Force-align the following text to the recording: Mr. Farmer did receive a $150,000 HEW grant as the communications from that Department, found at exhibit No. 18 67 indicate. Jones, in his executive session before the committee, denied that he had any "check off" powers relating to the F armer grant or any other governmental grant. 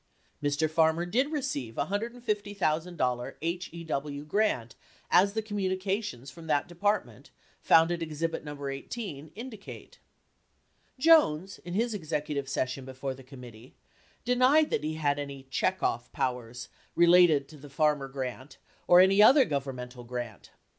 Mr. 0.41 0.67
Farmer 0.67 1.05
did 1.05 1.31
receive 1.31 1.77
a 1.77 1.85
$150,000 1.85 3.61
HEW 4.19 4.25
grant 4.25 4.73
as 5.11 5.33
the 5.33 5.43
communications 5.43 6.31
from 6.31 6.47
that 6.47 6.67
Department, 6.67 7.29
found 7.61 7.91
at 7.91 8.01
exhibit 8.01 8.43
No. 8.43 8.53
18 8.65 9.25
67 9.25 9.31
indicate. 9.35 9.99
Jones, 10.97 11.59
in 11.59 11.75
his 11.75 11.93
executive 11.93 12.49
session 12.49 12.83
before 12.83 13.13
the 13.13 13.21
committee, 13.21 13.75
denied 14.25 14.71
that 14.71 14.83
he 14.83 14.95
had 14.95 15.19
any 15.19 15.43
"check 15.51 15.83
off" 15.83 16.11
powers 16.11 16.69
relating 16.95 17.45
to 17.45 17.57
the 17.57 17.67
F 17.69 17.79
armer 17.79 18.07
grant 18.07 18.57
or 18.87 19.01
any 19.01 19.21
other 19.21 19.45
governmental 19.45 20.03
grant. 20.03 20.49